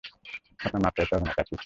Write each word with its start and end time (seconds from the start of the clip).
আপনার 0.59 0.81
মাফ 0.83 0.93
চাইতে 0.97 1.13
হবে 1.15 1.25
না, 1.25 1.33
চাচী। 1.33 1.55